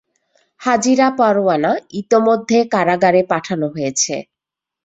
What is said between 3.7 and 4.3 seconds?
হয়েছে।